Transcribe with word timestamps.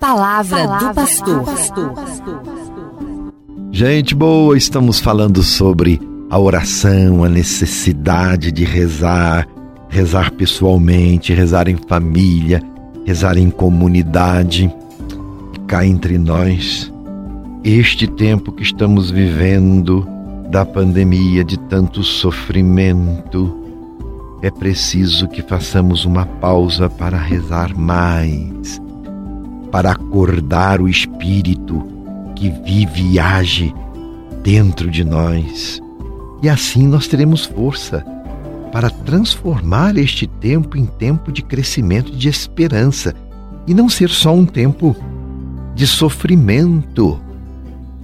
palavra, 0.00 0.66
palavra 0.66 0.88
do 0.88 0.94
pastor. 0.94 1.44
Gente 3.70 4.14
boa, 4.14 4.56
estamos 4.56 4.98
falando 4.98 5.42
sobre 5.42 6.00
a 6.30 6.38
oração, 6.38 7.22
a 7.22 7.28
necessidade 7.28 8.50
de 8.50 8.64
rezar, 8.64 9.46
rezar 9.88 10.32
pessoalmente, 10.32 11.34
rezar 11.34 11.68
em 11.68 11.76
família, 11.76 12.62
rezar 13.04 13.36
em 13.36 13.50
comunidade. 13.50 14.74
Cá 15.66 15.86
entre 15.86 16.18
nós, 16.18 16.92
este 17.62 18.06
tempo 18.06 18.52
que 18.52 18.62
estamos 18.62 19.10
vivendo 19.10 20.08
da 20.50 20.64
pandemia, 20.64 21.44
de 21.44 21.58
tanto 21.58 22.02
sofrimento, 22.02 23.56
é 24.42 24.50
preciso 24.50 25.28
que 25.28 25.42
façamos 25.42 26.04
uma 26.04 26.24
pausa 26.24 26.88
para 26.88 27.18
rezar 27.18 27.76
mais, 27.76 28.80
para 29.70 29.92
acordar 29.92 30.80
o 30.80 30.88
espírito 30.88 31.86
que 32.34 32.48
vive 32.48 33.12
e 33.12 33.18
age 33.18 33.74
dentro 34.42 34.90
de 34.90 35.04
nós. 35.04 35.80
E 36.42 36.48
assim 36.48 36.86
nós 36.86 37.06
teremos 37.06 37.44
força 37.44 38.04
para 38.72 38.88
transformar 38.88 39.96
este 39.96 40.26
tempo 40.26 40.76
em 40.76 40.86
tempo 40.86 41.32
de 41.32 41.42
crescimento, 41.42 42.12
de 42.12 42.28
esperança, 42.28 43.14
e 43.66 43.74
não 43.74 43.88
ser 43.88 44.08
só 44.08 44.34
um 44.34 44.46
tempo 44.46 44.96
de 45.74 45.86
sofrimento. 45.86 47.20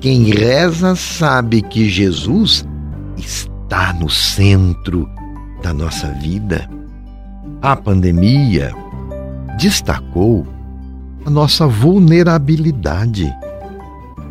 Quem 0.00 0.24
reza 0.24 0.96
sabe 0.96 1.62
que 1.62 1.88
Jesus 1.88 2.66
está 3.16 3.92
no 3.92 4.08
centro 4.08 5.08
da 5.62 5.72
nossa 5.72 6.08
vida. 6.14 6.68
A 7.60 7.76
pandemia 7.76 8.74
destacou 9.58 10.46
a 11.24 11.30
nossa 11.30 11.66
vulnerabilidade, 11.66 13.32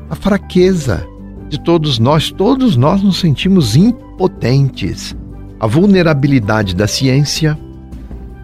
a 0.09 0.15
fraqueza 0.15 1.07
de 1.49 1.59
todos 1.59 1.99
nós. 1.99 2.31
Todos 2.31 2.75
nós 2.75 3.01
nos 3.01 3.19
sentimos 3.19 3.75
impotentes. 3.75 5.15
A 5.59 5.67
vulnerabilidade 5.67 6.75
da 6.75 6.87
ciência, 6.87 7.57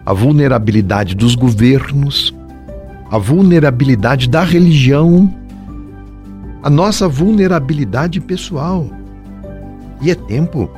a 0.06 0.12
vulnerabilidade 0.12 1.14
dos 1.14 1.34
governos, 1.34 2.32
a 3.10 3.18
vulnerabilidade 3.18 4.28
da 4.28 4.44
religião, 4.44 5.34
a 6.62 6.70
nossa 6.70 7.08
vulnerabilidade 7.08 8.20
pessoal. 8.20 8.88
E 10.00 10.10
é 10.10 10.14
tempo 10.14 10.70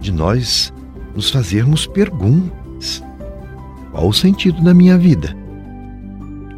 de 0.00 0.10
nós 0.10 0.72
nos 1.14 1.30
fazermos 1.30 1.86
perguntas. 1.86 3.02
Qual 3.92 4.08
o 4.08 4.12
sentido 4.12 4.62
da 4.62 4.74
minha 4.74 4.98
vida? 4.98 5.39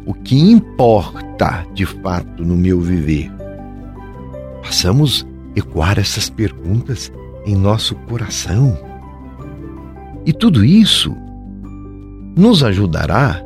O 0.05 0.13
que 0.13 0.37
importa 0.37 1.65
de 1.73 1.85
fato 1.85 2.43
no 2.43 2.55
meu 2.55 2.81
viver? 2.81 3.31
Passamos 4.61 5.25
ecoar 5.55 5.97
essas 5.97 6.29
perguntas 6.29 7.11
em 7.45 7.55
nosso 7.55 7.95
coração. 7.95 8.77
E 10.25 10.33
tudo 10.33 10.63
isso 10.63 11.15
nos 12.35 12.63
ajudará 12.63 13.41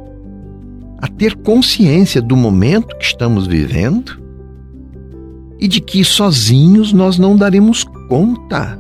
a 1.00 1.08
ter 1.08 1.36
consciência 1.36 2.22
do 2.22 2.36
momento 2.36 2.96
que 2.98 3.06
estamos 3.06 3.46
vivendo 3.46 4.20
e 5.60 5.68
de 5.68 5.80
que 5.82 6.04
sozinhos 6.04 6.94
nós 6.94 7.18
não 7.18 7.36
daremos 7.36 7.84
conta 8.08 8.80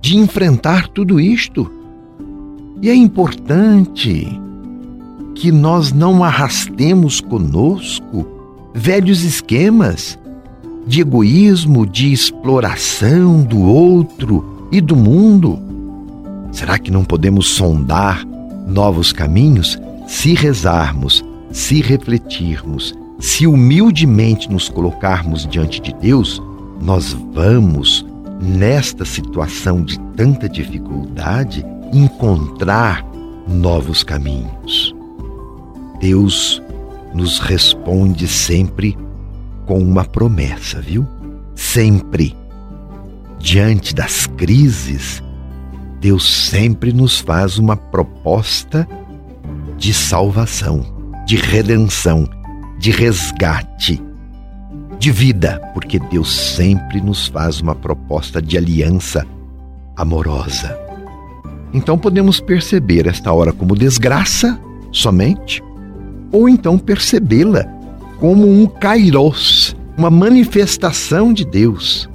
de 0.00 0.16
enfrentar 0.16 0.88
tudo 0.88 1.20
isto. 1.20 1.70
E 2.80 2.88
é 2.88 2.94
importante 2.94 4.40
que 5.34 5.50
nós 5.50 5.92
não 5.92 6.22
arrastemos 6.22 7.20
conosco 7.20 8.26
velhos 8.74 9.22
esquemas 9.22 10.18
de 10.86 11.00
egoísmo, 11.00 11.86
de 11.86 12.12
exploração 12.12 13.42
do 13.42 13.60
outro 13.62 14.68
e 14.70 14.80
do 14.80 14.96
mundo. 14.96 15.58
Será 16.52 16.78
que 16.78 16.90
não 16.90 17.04
podemos 17.04 17.48
sondar 17.48 18.24
novos 18.66 19.12
caminhos 19.12 19.78
se 20.06 20.34
rezarmos, 20.34 21.24
se 21.50 21.80
refletirmos, 21.80 22.94
se 23.18 23.46
humildemente 23.46 24.50
nos 24.50 24.68
colocarmos 24.68 25.46
diante 25.46 25.80
de 25.80 25.92
Deus? 25.94 26.40
Nós 26.80 27.16
vamos 27.32 28.04
nesta 28.40 29.04
situação 29.04 29.82
de 29.82 29.98
tanta 30.16 30.48
dificuldade, 30.48 31.64
encontrar 31.92 33.04
novos 33.48 34.02
caminhos. 34.02 34.93
Deus 36.04 36.62
nos 37.14 37.38
responde 37.38 38.28
sempre 38.28 38.94
com 39.64 39.78
uma 39.78 40.04
promessa, 40.04 40.78
viu? 40.78 41.08
Sempre. 41.54 42.36
Diante 43.38 43.94
das 43.94 44.26
crises, 44.26 45.22
Deus 46.02 46.30
sempre 46.30 46.92
nos 46.92 47.20
faz 47.20 47.56
uma 47.56 47.74
proposta 47.74 48.86
de 49.78 49.94
salvação, 49.94 50.84
de 51.26 51.36
redenção, 51.36 52.28
de 52.78 52.90
resgate 52.90 53.98
de 54.98 55.10
vida, 55.10 55.58
porque 55.72 55.98
Deus 55.98 56.30
sempre 56.30 57.00
nos 57.00 57.28
faz 57.28 57.62
uma 57.62 57.74
proposta 57.74 58.42
de 58.42 58.58
aliança 58.58 59.26
amorosa. 59.96 60.78
Então 61.72 61.96
podemos 61.96 62.40
perceber 62.40 63.06
esta 63.06 63.32
hora 63.32 63.54
como 63.54 63.74
desgraça 63.74 64.60
somente, 64.92 65.62
ou 66.34 66.48
então 66.48 66.76
percebê-la 66.76 67.64
como 68.18 68.50
um 68.50 68.66
kairos, 68.66 69.76
uma 69.96 70.10
manifestação 70.10 71.32
de 71.32 71.44
Deus 71.44 72.10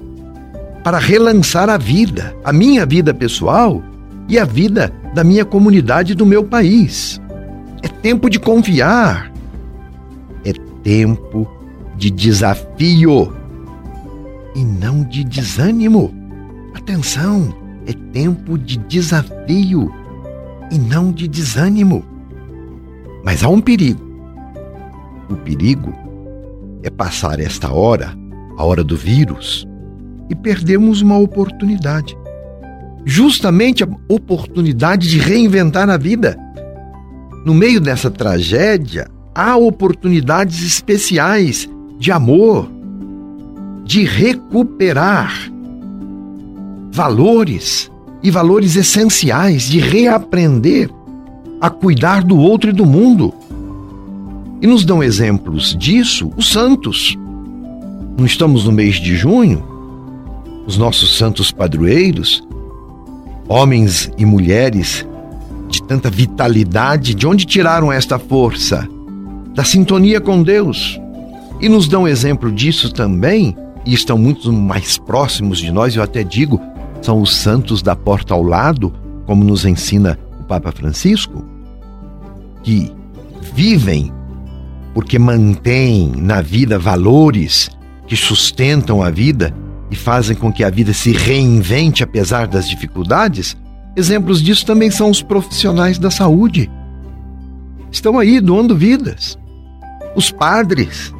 para 0.83 0.97
relançar 0.97 1.69
a 1.69 1.77
vida, 1.77 2.35
a 2.43 2.51
minha 2.51 2.85
vida 2.85 3.13
pessoal 3.13 3.81
e 4.27 4.37
a 4.37 4.43
vida 4.43 4.91
da 5.15 5.23
minha 5.23 5.45
comunidade 5.45 6.13
do 6.13 6.25
meu 6.25 6.43
país. 6.43 7.21
É 7.81 7.87
tempo 7.87 8.29
de 8.29 8.39
confiar. 8.39 9.31
É 10.43 10.51
tempo 10.83 11.47
de 11.95 12.11
desafio 12.11 13.33
e 14.53 14.65
não 14.65 15.03
de 15.03 15.23
desânimo. 15.23 16.13
Atenção, 16.73 17.53
é 17.87 17.93
tempo 18.11 18.57
de 18.57 18.77
desafio 18.77 19.93
e 20.69 20.77
não 20.77 21.09
de 21.09 21.25
desânimo. 21.25 22.03
Mas 23.23 23.43
há 23.43 23.49
um 23.49 23.61
perigo. 23.61 24.08
O 25.29 25.35
perigo 25.35 25.93
é 26.83 26.89
passar 26.89 27.39
esta 27.39 27.71
hora, 27.71 28.13
a 28.57 28.63
hora 28.63 28.83
do 28.83 28.97
vírus, 28.97 29.67
e 30.29 30.35
perdermos 30.35 31.01
uma 31.01 31.17
oportunidade. 31.17 32.17
Justamente 33.05 33.83
a 33.83 33.87
oportunidade 34.07 35.09
de 35.09 35.19
reinventar 35.19 35.89
a 35.89 35.97
vida. 35.97 36.37
No 37.45 37.53
meio 37.53 37.79
dessa 37.79 38.09
tragédia, 38.11 39.07
há 39.33 39.55
oportunidades 39.55 40.63
especiais 40.63 41.69
de 41.97 42.11
amor, 42.11 42.69
de 43.85 44.03
recuperar 44.03 45.51
valores 46.91 47.89
e 48.21 48.29
valores 48.29 48.75
essenciais, 48.75 49.63
de 49.63 49.79
reaprender 49.79 50.89
a 51.61 51.69
cuidar 51.69 52.23
do 52.23 52.37
outro 52.37 52.69
e 52.69 52.73
do 52.73 52.85
mundo. 52.85 53.33
E 54.61 54.67
nos 54.67 54.83
dão 54.83 55.01
exemplos 55.01 55.75
disso 55.77 56.31
os 56.35 56.51
santos. 56.51 57.17
Não 58.17 58.25
estamos 58.25 58.65
no 58.65 58.71
mês 58.71 58.95
de 58.95 59.15
junho? 59.15 59.63
Os 60.67 60.77
nossos 60.77 61.17
santos 61.17 61.51
padroeiros, 61.51 62.43
homens 63.47 64.11
e 64.17 64.25
mulheres 64.25 65.07
de 65.69 65.81
tanta 65.83 66.09
vitalidade, 66.09 67.15
de 67.15 67.25
onde 67.25 67.45
tiraram 67.45 67.91
esta 67.91 68.19
força? 68.19 68.87
Da 69.55 69.63
sintonia 69.63 70.19
com 70.19 70.43
Deus, 70.43 70.99
e 71.61 71.67
nos 71.69 71.87
dão 71.87 72.07
exemplo 72.07 72.51
disso 72.51 72.91
também, 72.91 73.55
e 73.85 73.93
estão 73.93 74.17
muito 74.17 74.51
mais 74.51 74.97
próximos 74.97 75.59
de 75.59 75.71
nós, 75.71 75.95
eu 75.95 76.03
até 76.03 76.23
digo, 76.23 76.59
são 77.01 77.21
os 77.21 77.35
santos 77.35 77.81
da 77.81 77.95
porta 77.95 78.33
ao 78.33 78.43
lado, 78.43 78.93
como 79.25 79.43
nos 79.43 79.65
ensina 79.65 80.19
o 80.39 80.43
Papa 80.43 80.71
Francisco, 80.71 81.43
que 82.63 82.91
vivem 83.53 84.11
porque 84.99 85.17
mantêm 85.17 86.11
na 86.17 86.41
vida 86.41 86.77
valores 86.77 87.69
que 88.05 88.17
sustentam 88.17 89.01
a 89.01 89.09
vida 89.09 89.55
e 89.89 89.95
fazem 89.95 90.35
com 90.35 90.51
que 90.51 90.61
a 90.61 90.69
vida 90.69 90.91
se 90.91 91.13
reinvente 91.13 92.03
apesar 92.03 92.47
das 92.47 92.67
dificuldades. 92.67 93.55
Exemplos 93.95 94.43
disso 94.43 94.65
também 94.65 94.91
são 94.91 95.09
os 95.09 95.21
profissionais 95.21 95.97
da 95.97 96.11
saúde. 96.11 96.69
Estão 97.89 98.19
aí 98.19 98.41
doando 98.41 98.75
vidas. 98.75 99.39
Os 100.17 100.31
padres, 100.31 101.13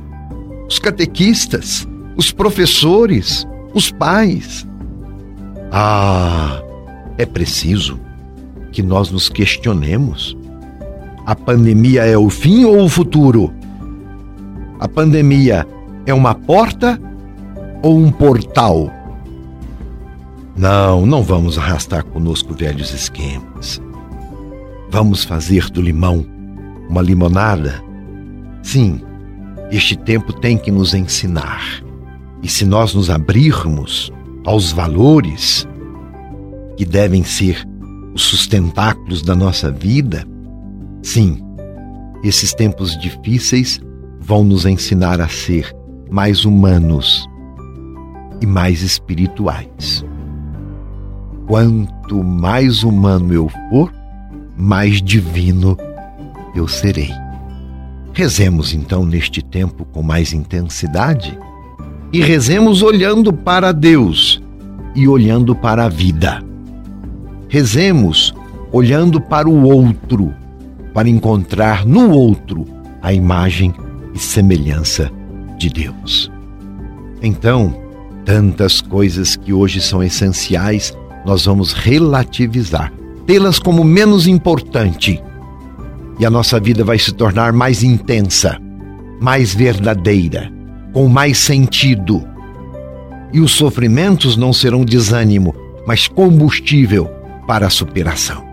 os 0.68 0.78
catequistas, 0.78 1.88
os 2.18 2.34
professores, 2.34 3.48
os 3.74 3.90
pais. 3.90 4.68
Ah, 5.72 6.62
é 7.18 7.26
preciso 7.26 7.98
que 8.74 8.84
nós 8.84 9.10
nos 9.10 9.30
questionemos: 9.30 10.36
a 11.26 11.34
pandemia 11.34 12.04
é 12.04 12.18
o 12.18 12.30
fim 12.30 12.66
ou 12.66 12.84
o 12.84 12.90
futuro? 12.90 13.54
A 14.80 14.88
pandemia 14.88 15.68
é 16.06 16.14
uma 16.14 16.34
porta 16.34 16.98
ou 17.84 17.98
um 17.98 18.10
portal? 18.10 18.90
Não, 20.56 21.06
não 21.06 21.22
vamos 21.22 21.58
arrastar 21.58 22.06
conosco 22.06 22.54
velhos 22.54 22.94
esquemas. 22.94 23.82
Vamos 24.90 25.26
fazer 25.26 25.70
do 25.70 25.82
limão 25.82 26.26
uma 26.90 27.02
limonada? 27.02 27.84
Sim, 28.64 29.02
este 29.70 29.98
tempo 29.98 30.32
tem 30.32 30.58
que 30.58 30.72
nos 30.72 30.94
ensinar. 30.94 31.84
E 32.42 32.48
se 32.48 32.66
nós 32.66 32.94
nos 32.94 33.10
abrirmos 33.10 34.14
aos 34.46 34.72
valores 34.72 35.68
que 36.78 36.86
devem 36.86 37.24
ser 37.24 37.68
os 38.14 38.22
sustentáculos 38.22 39.22
da 39.22 39.36
nossa 39.36 39.70
vida, 39.70 40.26
sim, 41.04 41.38
esses 42.24 42.54
tempos 42.54 42.98
difíceis 42.98 43.82
vão 44.30 44.44
nos 44.44 44.64
ensinar 44.68 45.20
a 45.20 45.28
ser 45.28 45.76
mais 46.08 46.46
humanos 46.46 47.28
e 48.40 48.46
mais 48.46 48.84
espirituais. 48.84 50.06
Quanto 51.48 52.24
mais 52.24 52.84
humano 52.84 53.34
eu 53.34 53.50
for, 53.72 53.92
mais 54.56 55.02
divino 55.02 55.76
eu 56.54 56.68
serei. 56.68 57.10
Rezemos 58.14 58.72
então 58.72 59.04
neste 59.04 59.42
tempo 59.42 59.84
com 59.86 60.04
mais 60.04 60.32
intensidade 60.32 61.36
e 62.14 62.22
rezemos 62.22 62.84
olhando 62.84 63.34
para 63.34 63.72
Deus 63.72 64.40
e 64.94 65.08
olhando 65.08 65.56
para 65.56 65.86
a 65.86 65.90
vida. 65.90 66.44
Rezemos 67.48 68.32
olhando 68.72 69.20
para 69.20 69.50
o 69.50 69.64
outro, 69.64 70.32
para 70.94 71.10
encontrar 71.10 71.84
no 71.84 72.12
outro 72.12 72.64
a 73.02 73.12
imagem 73.12 73.74
e 74.20 74.22
semelhança 74.22 75.10
de 75.58 75.70
Deus. 75.70 76.30
Então, 77.22 77.74
tantas 78.26 78.82
coisas 78.82 79.38
que 79.38 79.54
hoje 79.54 79.80
são 79.80 80.04
essenciais, 80.04 80.94
nós 81.26 81.46
vamos 81.46 81.72
relativizar, 81.72 82.92
tê-las 83.26 83.60
como 83.60 83.82
menos 83.82 84.28
importante. 84.28 85.24
E 86.20 86.26
a 86.26 86.30
nossa 86.30 86.60
vida 86.60 86.84
vai 86.84 87.00
se 87.00 87.14
tornar 87.14 87.54
mais 87.54 87.82
intensa, 87.82 88.60
mais 89.22 89.56
verdadeira, 89.56 90.52
com 90.92 91.08
mais 91.08 91.38
sentido. 91.38 92.28
E 93.32 93.40
os 93.40 93.54
sofrimentos 93.54 94.36
não 94.36 94.52
serão 94.52 94.84
desânimo, 94.84 95.56
mas 95.88 96.10
combustível 96.10 97.10
para 97.48 97.68
a 97.68 97.70
superação. 97.70 98.44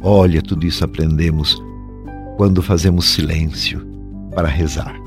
Olha, 0.00 0.40
tudo 0.40 0.64
isso 0.64 0.84
aprendemos 0.84 1.60
quando 2.36 2.62
fazemos 2.62 3.10
silêncio 3.10 3.89
para 4.40 4.48
rezar. 4.48 4.98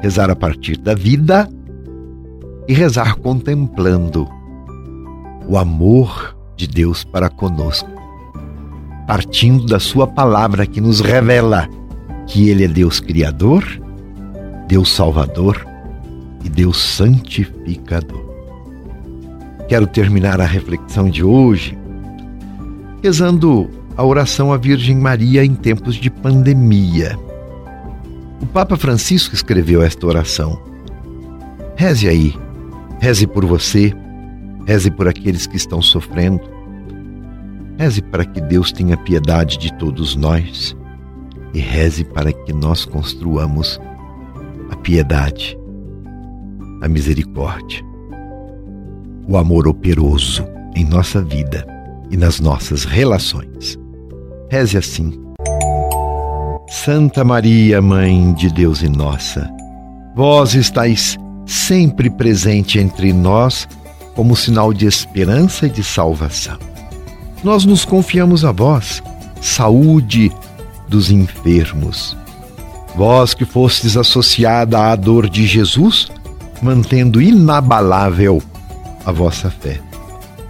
Rezar 0.00 0.28
a 0.28 0.36
partir 0.36 0.76
da 0.76 0.94
vida 0.94 1.48
e 2.68 2.74
rezar 2.74 3.16
contemplando 3.16 4.28
o 5.48 5.56
amor 5.56 6.36
de 6.56 6.66
Deus 6.66 7.02
para 7.02 7.30
conosco, 7.30 7.88
partindo 9.06 9.64
da 9.64 9.80
Sua 9.80 10.06
palavra 10.06 10.66
que 10.66 10.78
nos 10.78 11.00
revela 11.00 11.66
que 12.26 12.50
Ele 12.50 12.64
é 12.64 12.68
Deus 12.68 13.00
Criador, 13.00 13.64
Deus 14.68 14.92
Salvador 14.92 15.66
e 16.44 16.50
Deus 16.50 16.76
Santificador. 16.76 18.26
Quero 19.68 19.86
terminar 19.86 20.38
a 20.38 20.44
reflexão 20.44 21.08
de 21.08 21.24
hoje 21.24 21.78
rezando 23.02 23.70
a 23.96 24.04
oração 24.04 24.52
à 24.52 24.58
Virgem 24.58 24.96
Maria 24.96 25.42
em 25.42 25.54
tempos 25.54 25.94
de 25.94 26.10
pandemia. 26.10 27.16
O 28.40 28.46
Papa 28.46 28.76
Francisco 28.76 29.34
escreveu 29.34 29.82
esta 29.82 30.06
oração. 30.06 30.60
Reze 31.74 32.08
aí, 32.08 32.34
reze 33.00 33.26
por 33.26 33.44
você, 33.44 33.94
reze 34.66 34.90
por 34.90 35.08
aqueles 35.08 35.46
que 35.46 35.56
estão 35.56 35.80
sofrendo, 35.80 36.42
reze 37.78 38.02
para 38.02 38.24
que 38.24 38.40
Deus 38.40 38.72
tenha 38.72 38.96
piedade 38.96 39.58
de 39.58 39.72
todos 39.74 40.16
nós 40.16 40.76
e 41.54 41.60
reze 41.60 42.04
para 42.04 42.32
que 42.32 42.52
nós 42.52 42.84
construamos 42.84 43.80
a 44.70 44.76
piedade, 44.76 45.58
a 46.82 46.88
misericórdia, 46.88 47.82
o 49.26 49.36
amor 49.38 49.66
operoso 49.66 50.46
em 50.74 50.84
nossa 50.84 51.22
vida 51.22 51.66
e 52.10 52.16
nas 52.16 52.38
nossas 52.38 52.84
relações. 52.84 53.78
Reze 54.50 54.76
assim. 54.76 55.25
Santa 56.86 57.24
Maria, 57.24 57.82
Mãe 57.82 58.32
de 58.34 58.48
Deus 58.48 58.80
e 58.80 58.88
nossa, 58.88 59.50
vós 60.14 60.54
estáis 60.54 61.18
sempre 61.44 62.08
presente 62.08 62.78
entre 62.78 63.12
nós 63.12 63.66
como 64.14 64.36
sinal 64.36 64.72
de 64.72 64.86
esperança 64.86 65.66
e 65.66 65.68
de 65.68 65.82
salvação. 65.82 66.56
Nós 67.42 67.64
nos 67.64 67.84
confiamos 67.84 68.44
a 68.44 68.52
vós, 68.52 69.02
saúde 69.42 70.30
dos 70.86 71.10
enfermos. 71.10 72.16
Vós 72.94 73.34
que 73.34 73.44
fostes 73.44 73.96
associada 73.96 74.78
à 74.78 74.94
dor 74.94 75.28
de 75.28 75.44
Jesus, 75.44 76.06
mantendo 76.62 77.20
inabalável 77.20 78.40
a 79.04 79.10
vossa 79.10 79.50
fé 79.50 79.80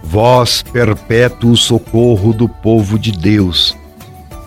vós 0.03 0.61
perpétuo 0.61 1.57
socorro 1.57 2.31
do 2.31 2.47
povo 2.47 2.99
de 2.99 3.11
Deus. 3.11 3.75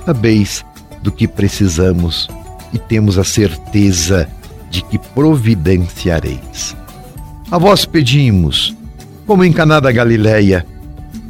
Sabeis 0.07 0.65
do 1.03 1.11
que 1.11 1.27
precisamos 1.27 2.29
e 2.73 2.79
temos 2.79 3.19
a 3.19 3.25
certeza 3.25 4.29
de 4.71 4.83
que 4.83 4.99
providenciareis. 4.99 6.77
A 7.51 7.59
vós 7.59 7.85
pedimos, 7.85 8.77
como 9.27 9.45
em 9.45 9.53
Caná 9.53 9.81
da 9.81 9.91
Galileia, 9.91 10.65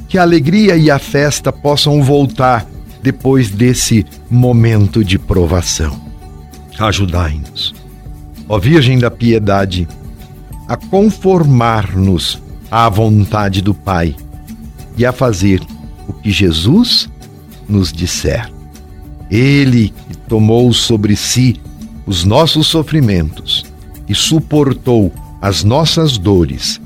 que 0.09 0.19
a 0.19 0.23
alegria 0.23 0.77
e 0.77 0.91
a 0.91 0.99
festa 0.99 1.53
possam 1.53 2.03
voltar 2.03 2.67
depois 3.03 3.49
desse 3.49 4.05
momento 4.31 5.05
de 5.05 5.19
provação. 5.19 5.99
Ajudai-nos, 6.79 7.75
ó 8.49 8.59
Virgem 8.59 8.99
da 8.99 9.11
Piedade, 9.11 9.89
a 10.69 10.77
conformar-nos 10.77 12.41
à 12.71 12.89
vontade 12.89 13.63
do 13.63 13.75
Pai 13.75 14.15
e 14.97 15.07
a 15.07 15.13
fazer 15.13 15.63
o 16.07 16.13
que 16.13 16.31
Jesus 16.31 17.09
nos 17.69 17.93
disser. 17.93 18.51
Ele 19.31 19.93
que 20.09 20.17
tomou 20.17 20.73
sobre 20.73 21.15
si 21.17 21.61
os 22.07 22.25
nossos 22.25 22.67
sofrimentos 22.67 23.65
e 24.09 24.15
suportou 24.15 25.13
as 25.41 25.63
nossas 25.63 26.19
dores 26.19 26.81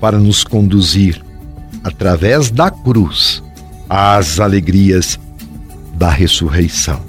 para 0.00 0.18
nos 0.18 0.44
conduzir 0.44 1.22
através 1.82 2.50
da 2.50 2.70
cruz 2.70 3.42
às 3.88 4.38
alegrias 4.38 5.18
da 5.94 6.08
ressurreição. 6.08 7.00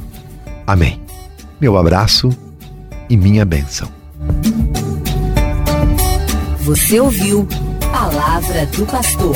Amém. 0.65 0.99
Meu 1.59 1.77
abraço 1.77 2.29
e 3.09 3.15
minha 3.15 3.45
bênção. 3.45 3.87
Você 6.61 6.99
ouviu 6.99 7.47
Palavra 7.91 8.65
do 8.67 8.85
Pastor. 8.85 9.35